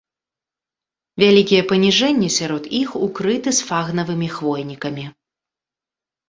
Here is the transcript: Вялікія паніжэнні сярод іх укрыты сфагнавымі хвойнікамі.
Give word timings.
Вялікія 1.23 1.65
паніжэнні 1.71 2.29
сярод 2.37 2.63
іх 2.79 2.89
укрыты 3.09 3.49
сфагнавымі 3.59 4.31
хвойнікамі. 4.39 5.05